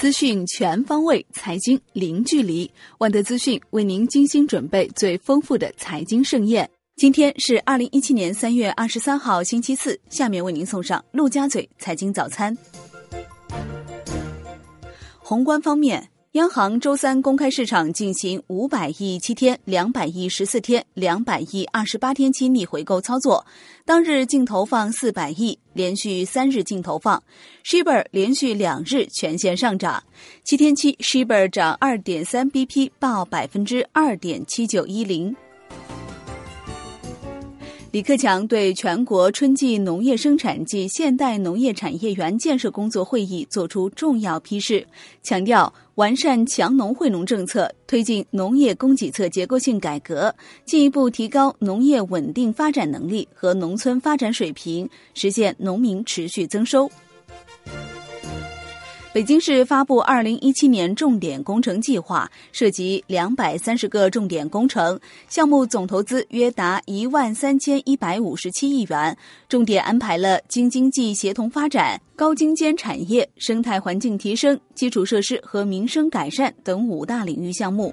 [0.00, 2.70] 资讯全方位，财经零距离。
[3.00, 6.66] 万德资讯为您精心准备最丰富的财经盛宴。
[6.96, 10.00] 今天是二零一七年三月二十三号，星期四。
[10.08, 12.56] 下面为您送上陆家嘴财经早餐。
[15.18, 16.09] 宏观方面。
[16.34, 23.44] 央行周三公开市场进行五百亿七天、两百亿十四天、两百亿二十八天期逆回购操作，
[23.84, 27.20] 当日净投放四百亿，连续三日净投放。
[27.64, 30.04] Shibor 连续两日全线上涨，
[30.44, 35.34] 七天期 Shibor 涨二点三 BP，报百分之二点七九一零。
[37.92, 44.86] 李克强对全国春季农业生产及现代农业产业园建设工作会议作出重要批示，
[45.24, 50.32] 强调完善强农惠农政策，推进农业供给侧结构性改革，
[50.64, 56.88] 进一步提高农业稳定发展能力和农村发展水平，实现农民持续增收。
[59.12, 69.18] 北京市发布二零一七年重点工程计划，涉及两百三十个重点工程项目，总投资约达一万三千一百五十七亿元，
[69.48, 77.92] 重点安排了京津冀协同发展、高精尖产业、生态环境提升、基础设施和民生改善等五大领域项目。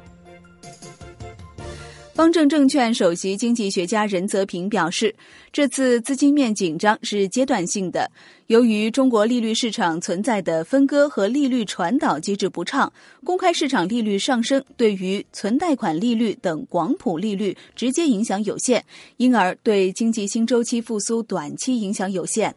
[2.17, 5.13] 方正证券首席经济学家任泽平表示，
[5.53, 8.09] 这次资金面紧张是阶段性的。
[8.47, 12.91] 由于中国利率市场存在的分割和利率传导机制不畅，
[13.23, 18.83] 公开市场利率上升对于存贷款利率等广谱利率直接影响有限，
[19.17, 22.55] 因而对经济新周期复苏短期影响有限。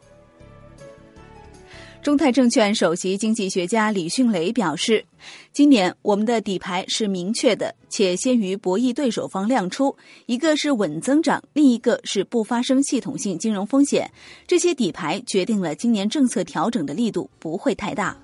[2.02, 5.04] 中泰证券首席经济学家李迅雷表示，
[5.52, 9.94] 今年我们的底牌是明确的，且先于博弈对手方亮出。
[10.24, 14.10] 一个是稳增长，另一个是不发生系统性金融风险。
[14.46, 18.16] 这些底牌决定了今年政策调整的力度不会太大。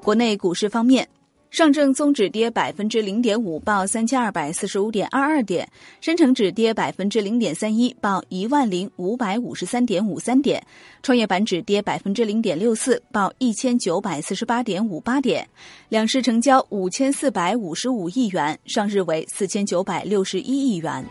[0.00, 1.08] 国内股市方面。
[1.50, 5.64] 上证综指跌百分之零点五，报三千二百四十五点二二点；
[6.00, 10.60] 深成指跌百分之零点三一，报一万零五百五十三点五三点；
[11.02, 15.48] 创业板指跌百分之零点六四，报一千九百四十八点五八点。
[15.88, 21.04] 两市成交五千四百五十五亿元，上日为四千九百六十一亿元。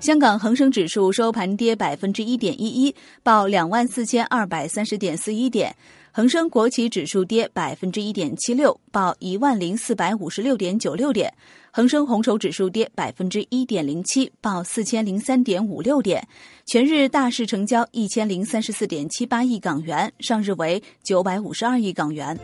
[0.00, 5.74] 香港恒生指数收盘跌百分之一点一一，报两万四千二百三十点四一点。
[6.16, 11.28] 恒生国企指数跌百分之一点七六，报一万零四百五十六点九六点；
[11.70, 16.26] 恒生红筹指数跌百分之一点零七，报四千零三点五六点。
[16.64, 22.34] 全日大市成交一千零三十四点七八亿港元，上日为九百五十二亿港元。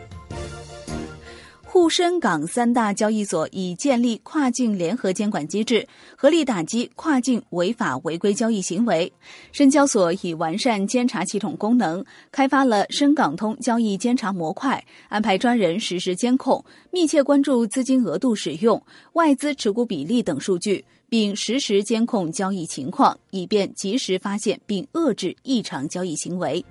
[1.73, 9.11] 沪深港三大交易所已建立跨境联合监管机制，合力打击跨境违法违规交易行为。
[9.51, 18.79] 深交所已完善监察系统功能，开发了深港通交易监察模块，安排专人实时监控，密切关注资金额度使用、
[19.13, 26.63] 外资持股比例等数据，并实时监控交易情况，以便及时发现并遏制异常交易行为。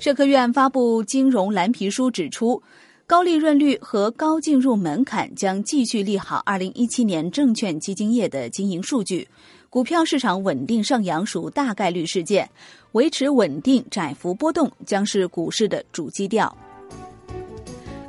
[0.00, 2.60] 社科院发布金融蓝皮书指出。
[3.06, 9.28] 高利润率和高进入门槛将继续利好二零一七年证券基金业的经营数据，
[9.68, 12.48] 股票市场稳定上扬属大概率事件，
[12.92, 16.56] 维持稳定窄幅波动将是股市的主基调。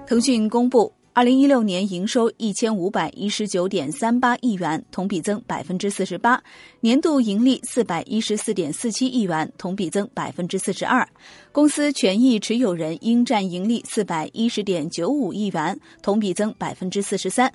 [0.08, 0.92] 腾讯公布。
[1.16, 6.38] 二零一六年营收一千五百一十九点三八亿元，同比增百分之四十八；
[6.82, 11.08] 年度盈利四百一十四点四七亿元，同比增百分之四十二。
[11.54, 17.50] 公司权益持有人应占盈利四百一十点九五亿元，同比增百分之四十三。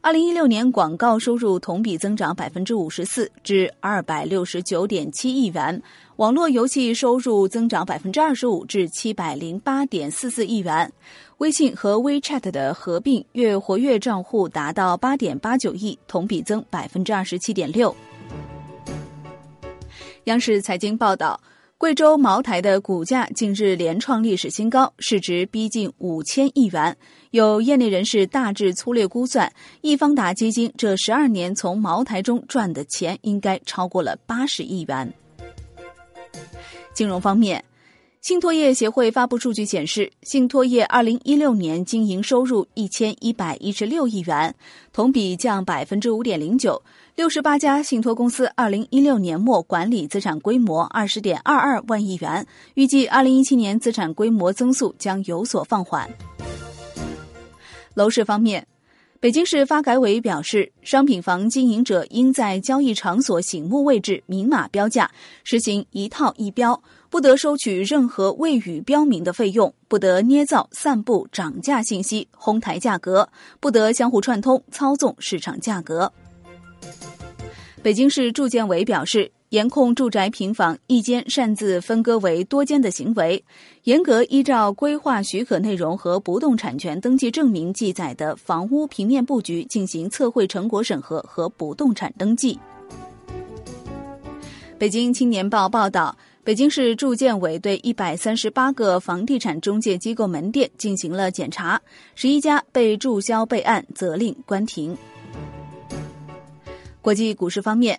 [0.00, 5.80] 二零一六年广告收入同比增长百分之五十四，至二百六十九点七亿元；
[6.16, 10.92] 网络游戏收入增长百分之二十五，至七百零八点四四亿元。
[11.38, 17.94] 微信和 WeChat 的合并月活跃账户达到八点八九亿，同比增百分之二十七点六。
[20.24, 21.40] 央视财经报道。
[21.76, 26.96] 贵州茅台的股价近日连创历史新高，市值逼近五千亿元。
[27.32, 29.52] 有业内人士大致粗略估算，
[29.82, 35.12] 易方达基金这十二年从茅台中赚的钱应该超过了八十亿元。
[36.94, 37.62] 金融方面。
[38.24, 44.54] 信托业协会发布数据显示，信托业二零一六年经营收入一千一百一十六亿元，
[44.94, 46.80] 同比降百分之五点零九。
[47.16, 56.08] 六十八家信托公司二零一六年末管理资产规模二十点二二万亿元，预计二零一七年资产规模增速将有所放缓。
[57.92, 58.66] 楼市方面。
[59.20, 65.10] 北京市发改委表示，商品房经营者应在交易场所醒目位置明码标价，
[65.44, 66.78] 实行一套一标，
[67.14, 73.28] 不得收取任何未予标明的费用，不得捏造、散布涨价信息、哄抬价格，
[73.60, 76.12] 不得相互串通操纵市场价格。
[77.84, 79.30] 北京市住建委表示。
[79.50, 83.44] 严控住宅平房一间擅自分割为多间的行为，
[83.84, 92.58] 严格依照规划许可内容和不动产权登记证明记载的房屋平面布局进行测绘成果审核和不动产登记。
[94.76, 101.80] 北京青年报报道，北京市住建委对一百三十八个房地产中介机构门店进行了检查，
[102.14, 104.94] 十一家被注销备案，责令关停。
[107.00, 107.98] 国际股市方面。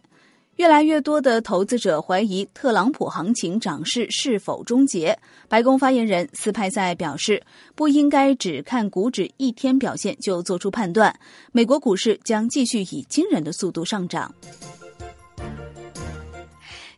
[0.57, 5.19] 越来越多的投资者怀疑特朗普行情涨势是否终结。
[5.49, 7.43] 白宫发言人斯派塞表示，
[7.75, 11.13] 不应该只看股指一天表现就做出判断。
[11.51, 14.33] 美国股市将继续以惊人的速度上涨。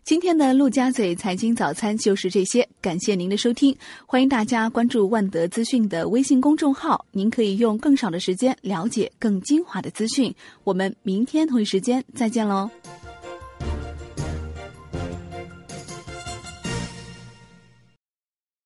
[0.08, 3.76] 今天的陆家嘴财经早餐就是这些，感谢您的收听，
[4.06, 10.34] 欢迎大家关注万德资讯的微信公众号，您可以用更少的时间了解更精华的资讯。
[10.64, 12.70] 我们明天同一时间再见喽。